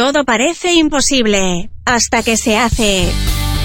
Todo 0.00 0.24
parece 0.24 0.72
imposible 0.72 1.68
hasta 1.84 2.22
que 2.22 2.38
se 2.38 2.56
hace. 2.56 3.06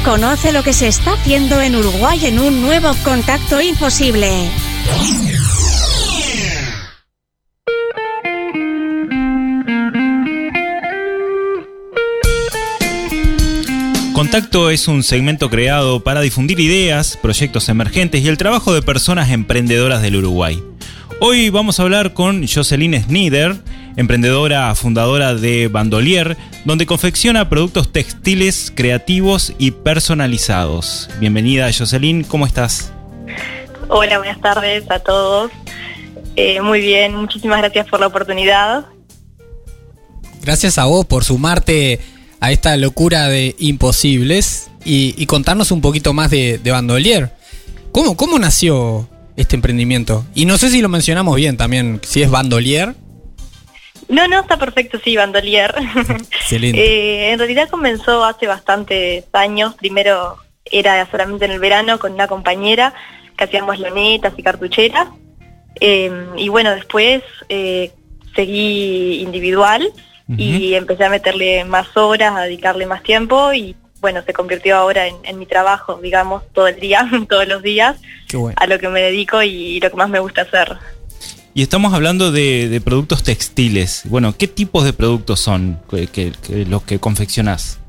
Conoce 0.03 0.51
lo 0.51 0.63
que 0.63 0.73
se 0.73 0.89
está 0.89 1.13
haciendo 1.13 1.61
en 1.61 1.77
Uruguay 1.77 2.25
en 2.25 2.39
un 2.39 2.61
nuevo 2.61 2.91
contacto 3.05 3.61
imposible. 3.61 4.27
Contacto 14.11 14.71
es 14.71 14.89
un 14.89 15.03
segmento 15.03 15.49
creado 15.49 16.03
para 16.03 16.19
difundir 16.19 16.59
ideas, 16.59 17.15
proyectos 17.15 17.69
emergentes 17.69 18.21
y 18.21 18.27
el 18.27 18.37
trabajo 18.37 18.73
de 18.73 18.81
personas 18.81 19.31
emprendedoras 19.31 20.01
del 20.01 20.17
Uruguay. 20.17 20.61
Hoy 21.21 21.49
vamos 21.49 21.79
a 21.79 21.83
hablar 21.83 22.13
con 22.13 22.45
Jocelyn 22.45 23.01
Snider, 23.01 23.55
emprendedora 23.95 24.73
fundadora 24.75 25.35
de 25.35 25.67
Bandolier, 25.67 26.37
donde 26.65 26.85
confecciona 26.85 27.49
productos 27.49 27.91
textiles 27.91 28.71
creativos 28.75 29.53
y 29.57 29.71
personalizados. 29.71 31.09
Bienvenida 31.19 31.69
Jocelyn, 31.71 32.23
¿cómo 32.23 32.45
estás? 32.45 32.91
Hola, 33.87 34.17
buenas 34.17 34.41
tardes 34.41 34.89
a 34.89 34.99
todos. 34.99 35.51
Eh, 36.35 36.61
muy 36.61 36.81
bien, 36.81 37.15
muchísimas 37.15 37.59
gracias 37.59 37.87
por 37.87 37.99
la 37.99 38.07
oportunidad. 38.07 38.85
Gracias 40.41 40.77
a 40.77 40.85
vos 40.85 41.05
por 41.05 41.23
sumarte 41.23 41.99
a 42.39 42.51
esta 42.51 42.75
locura 42.77 43.27
de 43.29 43.55
imposibles 43.57 44.69
y, 44.83 45.25
contarnos 45.25 45.71
un 45.71 45.81
poquito 45.81 46.13
más 46.13 46.29
de, 46.29 46.59
Bandolier. 46.63 47.31
¿Cómo, 47.91 48.15
¿Cómo 48.15 48.37
nació 48.37 49.09
este 49.35 49.55
emprendimiento? 49.55 50.25
Y 50.35 50.45
no 50.45 50.57
sé 50.57 50.69
si 50.69 50.81
lo 50.81 50.89
mencionamos 50.89 51.35
bien 51.37 51.57
también, 51.57 52.01
si 52.03 52.21
es 52.21 52.29
Bandolier. 52.29 52.95
No, 54.07 54.27
no, 54.27 54.41
está 54.41 54.57
perfecto, 54.57 54.99
sí, 55.03 55.15
Bandolier. 55.15 55.73
eh, 56.51 57.31
en 57.31 57.39
realidad 57.39 57.69
comenzó 57.69 58.23
hace 58.23 58.47
bastantes 58.47 59.25
años. 59.33 59.75
Primero 59.75 60.37
era 60.65 61.09
solamente 61.09 61.45
en 61.45 61.51
el 61.51 61.59
verano 61.59 61.99
con 61.99 62.13
una 62.13 62.27
compañera 62.27 62.93
que 63.37 63.43
hacíamos 63.43 63.79
lonetas 63.79 64.33
y 64.37 64.43
cartucheras. 64.43 65.07
Eh, 65.79 66.11
y 66.37 66.49
bueno, 66.49 66.71
después 66.73 67.23
eh, 67.49 67.91
seguí 68.35 69.21
individual 69.21 69.91
y 70.27 70.73
empecé 70.73 71.05
a 71.05 71.09
meterle 71.09 71.65
más 71.65 71.95
horas, 71.95 72.35
a 72.35 72.41
dedicarle 72.41 72.87
más 72.87 73.03
tiempo 73.03 73.53
y 73.53 73.75
bueno, 74.05 74.21
se 74.23 74.33
convirtió 74.33 74.75
ahora 74.75 75.07
en, 75.07 75.39
mi 75.39 75.45
trabajo, 75.45 75.99
digamos, 76.01 76.43
todo 76.53 76.67
el 76.67 76.79
día, 76.79 77.09
todos 77.29 77.47
los 77.47 77.63
días, 77.63 77.97
a 78.55 78.67
lo 78.67 78.77
que 78.77 78.89
me 78.89 79.01
dedico 79.01 79.41
y, 79.41 79.79
lo 79.79 79.89
que 79.89 79.97
más 79.97 80.09
me 80.09 80.19
gusta 80.19 80.41
hacer. 80.41 80.77
Y 81.57 81.61
estamos 81.61 81.93
hablando 81.93 82.33
de, 82.33 82.81
productos 82.83 83.23
textiles. 83.23 84.01
Bueno, 84.03 84.35
¿qué 84.37 84.45
tipos 84.45 84.83
de 84.83 84.91
productos 84.91 85.39
son 85.39 85.79
que, 85.89 86.33
los 86.67 86.83
que 86.83 86.99
confeccionás? 86.99 87.79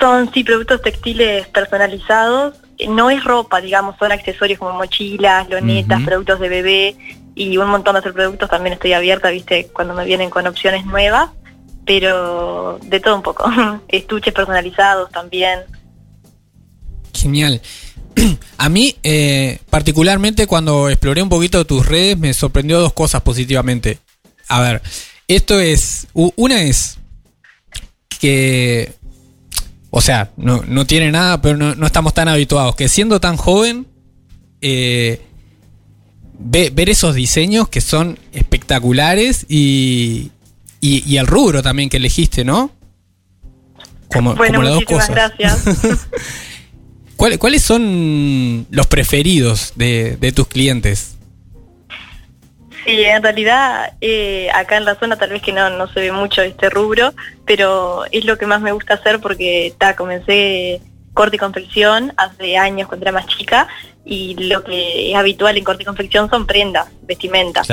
Son, 0.00 0.28
sí, 0.34 0.42
productos 0.42 0.82
textiles 0.82 1.46
personalizados. 1.46 2.56
No 2.88 3.10
es 3.10 3.22
ropa, 3.22 3.60
digamos, 3.60 3.94
son 3.96 4.10
accesorios 4.10 4.58
como 4.58 4.72
mochilas, 4.72 5.48
lonetas, 5.48 6.02
productos 6.02 6.40
de 6.40 6.48
bebé, 6.48 6.96
y 7.36 7.58
un 7.58 7.68
montón 7.68 7.94
de 7.94 8.00
otros 8.00 8.14
productos 8.14 8.50
también 8.50 8.72
estoy 8.72 8.92
abierta, 8.92 9.30
viste, 9.30 9.68
cuando 9.72 9.94
me 9.94 10.04
vienen 10.04 10.28
con 10.28 10.44
opciones 10.48 10.84
nuevas, 10.84 11.30
pero 11.86 12.80
de 12.82 12.98
todo 12.98 13.14
un 13.14 13.22
poco. 13.22 13.48
Estuches 13.86 14.34
personalizados 14.34 15.12
también. 15.12 15.60
Genial. 17.14 17.62
A 18.58 18.68
mí, 18.68 18.96
eh, 19.02 19.58
particularmente 19.70 20.46
cuando 20.46 20.88
exploré 20.88 21.22
un 21.22 21.28
poquito 21.28 21.64
tus 21.64 21.86
redes, 21.86 22.18
me 22.18 22.32
sorprendió 22.34 22.80
dos 22.80 22.92
cosas 22.92 23.22
positivamente. 23.22 23.98
A 24.48 24.60
ver, 24.60 24.82
esto 25.28 25.58
es, 25.60 26.06
una 26.14 26.62
es 26.62 26.98
que, 28.20 28.92
o 29.90 30.00
sea, 30.00 30.30
no, 30.36 30.62
no 30.66 30.86
tiene 30.86 31.10
nada, 31.10 31.40
pero 31.40 31.56
no, 31.56 31.74
no, 31.74 31.86
estamos 31.86 32.14
tan 32.14 32.28
habituados, 32.28 32.76
que 32.76 32.88
siendo 32.88 33.20
tan 33.20 33.36
joven, 33.36 33.86
eh, 34.60 35.20
ver 36.38 36.90
esos 36.90 37.14
diseños 37.14 37.68
que 37.68 37.80
son 37.80 38.18
espectaculares 38.32 39.46
y, 39.48 40.30
y, 40.80 41.16
el 41.16 41.26
rubro 41.26 41.62
también 41.62 41.88
que 41.88 41.98
elegiste, 41.98 42.44
¿no? 42.44 42.70
Como, 44.08 44.34
bueno, 44.34 44.62
las 44.62 44.74
dos 44.74 44.84
cosas. 44.84 45.10
gracias. 45.10 45.64
¿Cuáles 47.38 47.62
son 47.62 48.66
los 48.70 48.88
preferidos 48.88 49.74
de, 49.76 50.32
tus 50.34 50.48
clientes? 50.48 51.16
Sí, 52.84 53.04
en 53.04 53.22
realidad 53.22 53.92
eh, 54.00 54.50
acá 54.52 54.76
en 54.76 54.84
la 54.84 54.96
zona 54.96 55.16
tal 55.16 55.30
vez 55.30 55.40
que 55.40 55.52
no, 55.52 55.70
no 55.70 55.86
se 55.86 56.00
ve 56.00 56.10
mucho 56.10 56.42
este 56.42 56.68
rubro, 56.68 57.14
pero 57.46 58.02
es 58.10 58.24
lo 58.24 58.38
que 58.38 58.46
más 58.46 58.60
me 58.60 58.72
gusta 58.72 58.94
hacer 58.94 59.20
porque 59.20 59.72
ta, 59.78 59.94
comencé 59.94 60.80
corte 61.14 61.36
y 61.36 61.38
confección 61.38 62.12
hace 62.16 62.56
años 62.56 62.88
cuando 62.88 63.04
era 63.04 63.12
más 63.12 63.28
chica 63.28 63.68
y 64.04 64.34
lo 64.34 64.64
que 64.64 65.12
es 65.12 65.16
habitual 65.16 65.56
en 65.56 65.62
corte 65.62 65.84
y 65.84 65.86
confección 65.86 66.28
son 66.28 66.44
prendas, 66.44 66.88
vestimentas. 67.02 67.68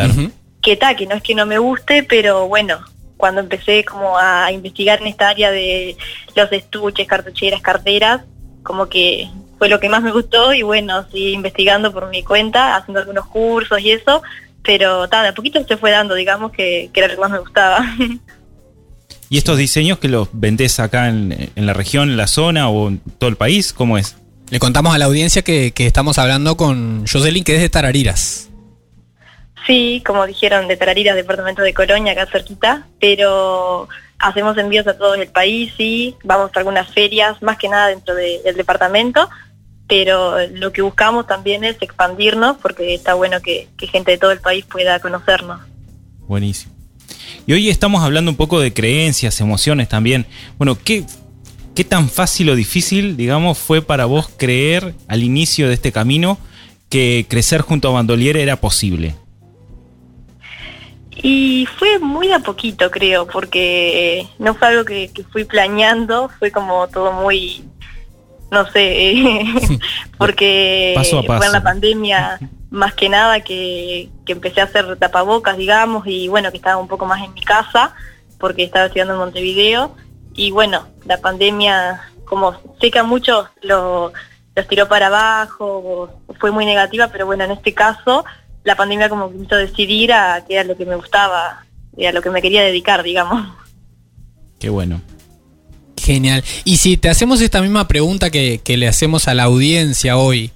Que 0.62 0.76
tal, 0.76 0.96
que 0.96 1.08
no 1.08 1.16
es 1.16 1.24
que 1.24 1.34
no 1.34 1.48
me 1.48 1.58
guste, 1.58 2.04
pero 2.04 2.48
bueno, 2.48 2.82
cuando 3.18 3.42
empecé 3.42 3.84
como 3.84 4.16
a 4.16 4.52
investigar 4.52 5.02
en 5.02 5.08
esta 5.08 5.30
área 5.30 5.50
de 5.50 5.98
los 6.36 6.52
estuches, 6.52 7.08
cartucheras, 7.08 7.62
carteras, 7.62 8.22
como 8.62 8.88
que 8.88 9.30
fue 9.60 9.70
lo 9.70 9.80
que 9.80 9.90
más 9.90 10.02
me 10.02 10.12
gustó 10.12 10.54
y 10.54 10.64
bueno, 10.64 11.06
sigo 11.12 11.36
investigando 11.36 11.94
por 11.94 12.10
mi 12.10 12.24
cuenta, 12.24 12.76
haciendo 12.76 13.02
algunos 13.02 13.28
cursos 13.28 13.80
y 13.82 13.92
eso, 13.92 14.24
pero 14.64 15.08
tal, 15.08 15.24
de 15.24 15.30
a 15.30 15.34
poquito 15.34 15.64
se 15.68 15.78
fue 15.78 15.92
dando, 15.92 16.16
digamos, 16.16 16.52
que, 16.52 16.90
que 16.92 17.00
era 17.02 17.10
lo 17.10 17.16
que 17.16 17.22
más 17.22 17.32
me 17.32 17.40
gustaba. 17.40 17.86
¿Y 19.30 19.38
estos 19.38 19.58
diseños 19.58 20.00
que 20.00 20.08
los 20.08 20.30
vendés 20.32 20.80
acá 20.80 21.08
en, 21.08 21.52
en, 21.56 21.66
la 21.68 21.74
región, 21.74 22.10
en 22.10 22.18
la 22.18 22.26
zona 22.26 22.70
o 22.70 22.88
en 22.88 23.00
todo 23.20 23.30
el 23.30 23.36
país? 23.36 23.74
¿Cómo 23.74 24.00
es? 24.00 24.16
Le 24.50 24.58
contamos 24.58 24.96
a 24.96 24.98
la 24.98 25.06
audiencia 25.06 25.44
que, 25.44 25.72
estamos 25.78 26.18
hablando 26.18 26.58
con 26.58 27.06
Jocelyn, 27.06 27.44
que 27.44 27.56
es 27.56 27.62
de 27.62 27.70
Tarariras. 27.70 28.50
Sí, 29.68 30.02
como 30.04 30.26
dijeron, 30.26 30.68
de 30.68 30.76
Tarariras, 30.76 31.16
departamento 31.16 31.62
de 31.62 31.76
Colonia, 31.76 32.14
acá 32.14 32.26
cerquita, 32.26 32.88
pero 33.00 33.88
hacemos 34.18 34.58
envíos 34.58 34.88
a 34.88 34.98
todo 34.98 35.14
el 35.14 35.28
país, 35.28 35.72
sí, 35.78 36.16
vamos 36.24 36.50
a 36.56 36.60
algunas 36.60 36.92
ferias, 36.92 37.40
más 37.44 37.58
que 37.58 37.70
nada 37.70 37.88
dentro 37.90 38.16
del 38.16 38.56
departamento, 38.56 39.30
pero 39.90 40.48
lo 40.48 40.72
que 40.72 40.82
buscamos 40.82 41.28
también 41.28 41.66
es 41.66 41.76
expandirnos, 41.82 42.56
porque 42.62 42.94
está 42.94 43.16
bueno 43.16 43.42
que, 43.42 43.68
que 43.76 43.88
gente 43.88 44.12
de 44.12 44.18
todo 44.18 44.32
el 44.32 44.40
país 44.40 44.64
pueda 44.64 45.00
conocernos. 45.02 45.60
Buenísimo. 46.28 46.74
Y 47.46 47.54
hoy 47.54 47.70
estamos 47.70 48.04
hablando 48.04 48.32
un 48.32 48.38
poco 48.38 48.62
de 48.62 48.72
creencias, 48.74 49.42
emociones 49.42 49.90
también. 49.90 50.26
Bueno, 50.58 50.78
¿qué 50.82 51.04
¿Qué 51.80 51.86
tan 51.86 52.10
fácil 52.10 52.50
o 52.50 52.56
difícil, 52.56 53.16
digamos, 53.16 53.58
fue 53.58 53.82
para 53.82 54.04
vos 54.04 54.28
creer 54.36 54.96
al 55.08 55.24
inicio 55.24 55.70
de 55.70 55.76
este 55.76 55.94
camino 55.94 56.38
que 56.90 57.26
crecer 57.30 57.62
junto 57.62 57.88
a 57.88 57.92
Bandolier 57.92 58.36
era 58.36 58.58
posible? 58.58 59.16
Y 61.16 61.66
fue 61.78 62.00
muy 62.00 62.34
a 62.34 62.40
poquito, 62.40 62.92
creo, 62.92 63.28
porque 63.28 64.28
no 64.40 64.56
fue 64.56 64.68
algo 64.68 64.84
que, 64.84 65.10
fui 65.32 65.46
planeando, 65.46 66.30
fue 66.38 66.52
como 66.52 66.86
todo 66.90 67.14
muy, 67.14 67.64
no 68.52 68.70
sé, 68.72 69.46
porque 70.18 70.94
fue 71.26 71.46
en 71.46 71.52
la 71.52 71.64
pandemia 71.64 72.40
más 72.70 72.94
que 72.94 73.10
nada 73.10 73.42
que, 73.42 74.10
que, 74.26 74.34
empecé 74.34 74.62
a 74.62 74.66
hacer 74.66 74.98
tapabocas, 74.98 75.58
digamos, 75.58 76.06
y 76.06 76.28
bueno, 76.28 76.52
que 76.52 76.58
estaba 76.58 76.78
un 76.78 76.88
poco 76.88 77.06
más 77.06 77.24
en 77.24 77.34
mi 77.34 77.42
casa, 77.42 77.96
porque 78.38 78.64
estaba 78.64 78.86
estudiando 78.86 79.14
en 79.14 79.20
Montevideo, 79.20 79.96
y 80.36 80.52
bueno, 80.52 80.88
la 81.06 81.18
pandemia, 81.18 82.02
como 82.26 82.54
sé 82.80 82.92
que 82.92 83.00
a 83.00 83.04
muchos 83.04 83.48
lo, 83.62 84.14
los 84.56 84.68
tiró 84.68 84.88
para 84.88 85.08
abajo, 85.08 86.10
fue 86.40 86.52
muy 86.52 86.66
negativa, 86.66 87.08
pero 87.08 87.26
bueno, 87.26 87.44
en 87.44 87.52
este 87.52 87.74
caso 87.74 88.24
la 88.64 88.76
pandemia 88.76 89.10
como 89.10 89.30
que 89.30 89.38
me 89.38 89.46
hizo 89.46 89.56
decidir 89.56 90.14
a 90.14 90.44
qué 90.46 90.56
era 90.56 90.64
lo 90.64 90.78
que 90.78 90.86
me 90.86 90.96
gustaba 90.96 91.66
y 91.96 92.06
a 92.06 92.12
lo 92.12 92.22
que 92.22 92.30
me 92.30 92.42
quería 92.42 92.62
dedicar, 92.62 93.04
digamos. 93.04 93.48
Qué 94.60 94.70
bueno. 94.70 95.02
Genial. 96.00 96.44
Y 96.64 96.78
si 96.78 96.98
te 96.98 97.10
hacemos 97.10 97.42
esta 97.42 97.62
misma 97.62 97.88
pregunta 97.88 98.30
que, 98.30 98.62
le 98.66 98.88
hacemos 98.88 99.28
a 99.28 99.34
la 99.34 99.44
audiencia 99.44 100.18
hoy, 100.18 100.52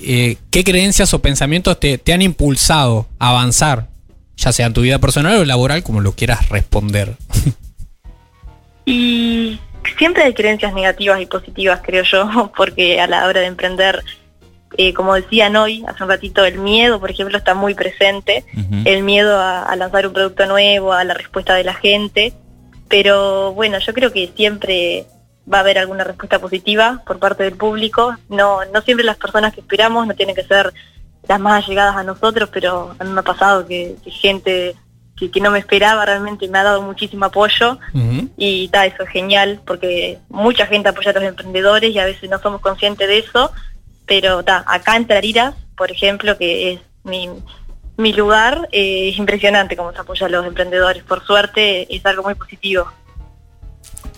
eh, 0.00 0.36
¿qué 0.50 0.64
creencias 0.64 1.12
o 1.14 1.20
pensamientos 1.20 1.78
te, 1.78 1.98
te 1.98 2.12
han 2.12 2.22
impulsado 2.22 3.06
a 3.18 3.30
avanzar, 3.30 3.88
ya 4.36 4.52
sea 4.52 4.66
en 4.66 4.72
tu 4.72 4.80
vida 4.80 4.98
personal 4.98 5.36
o 5.36 5.44
laboral, 5.44 5.82
como 5.82 6.00
lo 6.00 6.12
quieras 6.12 6.48
responder? 6.48 7.16
Y 8.86 9.58
siempre 9.98 10.24
hay 10.24 10.34
creencias 10.34 10.74
negativas 10.74 11.20
y 11.20 11.26
positivas, 11.26 11.80
creo 11.82 12.04
yo, 12.04 12.52
porque 12.56 13.00
a 13.00 13.06
la 13.06 13.26
hora 13.26 13.40
de 13.40 13.46
emprender, 13.46 14.02
eh, 14.76 14.92
como 14.92 15.14
decían 15.14 15.56
hoy, 15.56 15.84
hace 15.86 16.02
un 16.02 16.08
ratito, 16.08 16.44
el 16.44 16.58
miedo, 16.58 17.00
por 17.00 17.10
ejemplo, 17.10 17.38
está 17.38 17.54
muy 17.54 17.74
presente, 17.74 18.44
el 18.84 19.02
miedo 19.02 19.40
a, 19.40 19.74
lanzar 19.76 20.06
un 20.06 20.12
producto 20.12 20.46
nuevo, 20.46 20.92
a 20.92 21.04
la 21.04 21.14
respuesta 21.14 21.54
de 21.54 21.64
la 21.64 21.74
gente, 21.74 22.32
pero 22.88 23.52
bueno, 23.52 23.78
yo 23.78 23.92
creo 23.94 24.12
que 24.12 24.32
siempre 24.34 25.06
va 25.52 25.58
a 25.58 25.60
haber 25.60 25.78
alguna 25.78 26.04
respuesta 26.04 26.38
positiva 26.38 27.02
por 27.06 27.18
parte 27.18 27.44
del 27.44 27.56
público, 27.56 28.16
no, 28.28 28.64
no 28.66 28.82
siempre 28.82 29.04
las 29.04 29.16
personas 29.16 29.52
que 29.52 29.60
esperamos 29.60 30.06
no 30.06 30.14
tienen 30.14 30.34
que 30.34 30.44
ser 30.44 30.72
las 31.28 31.40
más 31.40 31.64
allegadas 31.64 31.96
a 31.96 32.02
nosotros, 32.02 32.50
pero 32.52 32.94
a 32.98 33.04
mí 33.04 33.10
me 33.10 33.20
ha 33.20 33.24
pasado 33.24 33.66
que, 33.66 33.96
que 34.02 34.10
gente 34.10 34.76
que, 35.16 35.30
que 35.30 35.40
no 35.40 35.50
me 35.50 35.58
esperaba 35.58 36.04
realmente, 36.04 36.48
me 36.48 36.58
ha 36.58 36.64
dado 36.64 36.82
muchísimo 36.82 37.26
apoyo. 37.26 37.78
Y 38.36 38.66
está 38.66 38.86
eso 38.86 39.02
es 39.04 39.08
genial 39.10 39.60
porque 39.64 40.18
mucha 40.28 40.66
gente 40.66 40.88
apoya 40.88 41.10
a 41.10 41.14
los 41.14 41.22
emprendedores 41.22 41.94
y 41.94 41.98
a 41.98 42.04
veces 42.04 42.28
no 42.28 42.38
somos 42.40 42.60
conscientes 42.60 43.06
de 43.06 43.18
eso, 43.18 43.52
pero 44.06 44.42
ta, 44.42 44.64
acá 44.66 44.96
en 44.96 45.06
Tarariras, 45.06 45.54
por 45.76 45.90
ejemplo, 45.90 46.36
que 46.36 46.72
es 46.72 46.80
mi, 47.04 47.28
mi 47.96 48.12
lugar, 48.12 48.68
eh, 48.72 49.10
es 49.10 49.18
impresionante 49.18 49.76
cómo 49.76 49.92
se 49.92 49.98
apoya 49.98 50.26
a 50.26 50.30
los 50.30 50.46
emprendedores. 50.46 51.02
Por 51.04 51.24
suerte 51.24 51.86
es 51.94 52.04
algo 52.06 52.22
muy 52.24 52.34
positivo. 52.34 52.86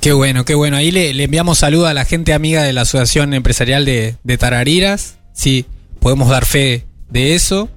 Qué 0.00 0.12
bueno, 0.12 0.44
qué 0.44 0.54
bueno. 0.54 0.76
Ahí 0.76 0.90
le, 0.92 1.12
le 1.14 1.24
enviamos 1.24 1.58
saludo 1.58 1.86
a 1.86 1.94
la 1.94 2.04
gente 2.04 2.32
amiga 2.32 2.62
de 2.62 2.72
la 2.72 2.82
Asociación 2.82 3.34
Empresarial 3.34 3.84
de, 3.84 4.16
de 4.22 4.38
Tarariras. 4.38 5.18
Sí, 5.32 5.64
podemos 6.00 6.28
dar 6.28 6.44
fe 6.46 6.84
de 7.10 7.34
eso. 7.34 7.68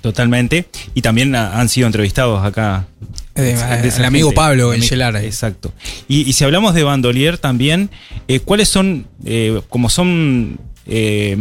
Totalmente. 0.00 0.66
Y 0.94 1.02
también 1.02 1.34
ha- 1.34 1.58
han 1.60 1.68
sido 1.68 1.86
entrevistados 1.86 2.44
acá. 2.44 2.86
Eh, 3.34 3.52
el 3.52 3.82
gente. 3.90 4.06
amigo 4.06 4.32
Pablo 4.32 4.70
ahí. 4.70 4.80
Exacto. 5.24 5.72
Y, 6.08 6.22
y 6.28 6.32
si 6.32 6.44
hablamos 6.44 6.74
de 6.74 6.82
bandolier 6.84 7.38
también, 7.38 7.90
eh, 8.28 8.40
¿cuáles 8.40 8.68
son, 8.68 9.06
eh, 9.24 9.60
como 9.68 9.90
son, 9.90 10.58
eh, 10.86 11.36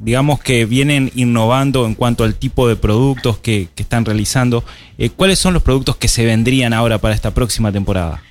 digamos 0.00 0.40
que 0.40 0.64
vienen 0.64 1.12
innovando 1.14 1.84
en 1.84 1.94
cuanto 1.94 2.24
al 2.24 2.34
tipo 2.34 2.66
de 2.66 2.74
productos 2.74 3.38
que, 3.38 3.68
que 3.74 3.82
están 3.82 4.04
realizando, 4.04 4.64
eh, 4.98 5.10
¿cuáles 5.10 5.38
son 5.38 5.54
los 5.54 5.62
productos 5.62 5.96
que 5.96 6.08
se 6.08 6.24
vendrían 6.24 6.72
ahora 6.72 6.98
para 6.98 7.14
esta 7.14 7.32
próxima 7.32 7.70
temporada? 7.70 8.22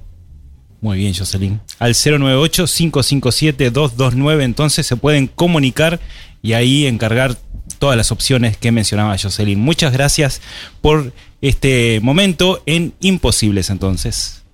Muy 0.80 0.98
bien, 0.98 1.14
Jocelyn. 1.14 1.60
Al 1.78 1.94
098-557-229, 1.94 4.42
entonces 4.42 4.86
se 4.86 4.96
pueden 4.96 5.26
comunicar 5.26 6.00
y 6.42 6.54
ahí 6.54 6.86
encargar 6.86 7.36
todas 7.78 7.96
las 7.96 8.10
opciones 8.12 8.56
que 8.56 8.72
mencionaba 8.72 9.18
Jocelyn. 9.18 9.60
Muchas 9.60 9.92
gracias 9.92 10.40
por 10.80 11.12
este 11.42 12.00
momento 12.02 12.62
en 12.66 12.94
Imposibles, 13.00 13.70
entonces. 13.70 14.44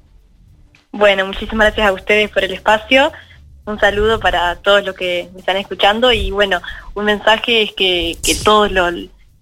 Bueno, 0.90 1.26
muchísimas 1.26 1.66
gracias 1.66 1.88
a 1.88 1.92
ustedes 1.92 2.30
por 2.30 2.42
el 2.42 2.54
espacio. 2.54 3.12
Un 3.64 3.78
saludo 3.78 4.18
para 4.20 4.56
todos 4.56 4.84
los 4.84 4.96
que 4.96 5.28
me 5.32 5.40
están 5.40 5.56
escuchando 5.56 6.12
y 6.12 6.30
bueno, 6.30 6.60
un 6.94 7.04
mensaje 7.04 7.62
es 7.62 7.72
que, 7.72 8.16
que 8.22 8.34
todos 8.36 8.70
los, 8.70 8.94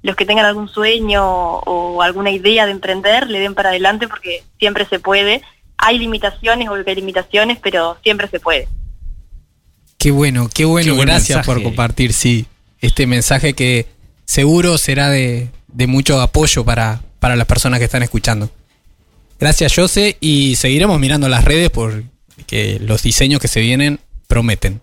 los 0.02 0.16
que 0.16 0.26
tengan 0.26 0.46
algún 0.46 0.68
sueño 0.68 1.24
o 1.24 2.02
alguna 2.02 2.30
idea 2.30 2.66
de 2.66 2.72
emprender 2.72 3.28
le 3.28 3.40
den 3.40 3.54
para 3.54 3.70
adelante 3.70 4.08
porque 4.08 4.42
siempre 4.58 4.86
se 4.86 4.98
puede. 4.98 5.42
Hay 5.76 5.98
limitaciones, 5.98 6.68
obvio 6.68 6.84
que 6.84 6.90
hay 6.90 6.96
limitaciones, 6.96 7.58
pero 7.62 7.98
siempre 8.02 8.28
se 8.28 8.40
puede. 8.40 8.68
Qué 9.98 10.10
bueno, 10.10 10.48
qué 10.52 10.64
bueno. 10.64 10.94
Qué 10.94 11.00
Gracias 11.00 11.38
mensaje. 11.38 11.46
por 11.46 11.62
compartir, 11.62 12.12
sí, 12.12 12.46
este 12.80 13.06
mensaje 13.06 13.54
que 13.54 13.86
seguro 14.24 14.78
será 14.78 15.08
de, 15.10 15.50
de 15.68 15.86
mucho 15.86 16.20
apoyo 16.20 16.64
para, 16.64 17.00
para 17.18 17.36
las 17.36 17.46
personas 17.46 17.78
que 17.78 17.86
están 17.86 18.02
escuchando. 18.02 18.50
Gracias, 19.38 19.74
Jose, 19.74 20.16
y 20.20 20.56
seguiremos 20.56 20.98
mirando 21.00 21.28
las 21.28 21.44
redes 21.44 21.70
porque 21.70 22.78
los 22.80 23.02
diseños 23.02 23.40
que 23.40 23.48
se 23.48 23.60
vienen 23.60 23.98
prometen. 24.26 24.80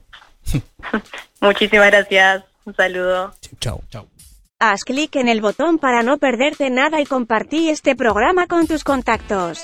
Muchísimas 1.42 1.88
gracias. 1.88 2.44
Un 2.66 2.76
saludo. 2.76 3.34
Chau, 3.60 3.82
chau. 3.90 4.08
Haz 4.60 4.84
clic 4.84 5.16
en 5.16 5.28
el 5.28 5.42
botón 5.42 5.80
para 5.80 6.04
no 6.04 6.18
perderte 6.20 6.70
nada 6.70 7.02
y 7.02 7.06
compartí 7.06 7.70
este 7.70 7.96
programa 7.96 8.46
con 8.46 8.68
tus 8.68 8.84
contactos. 8.84 9.64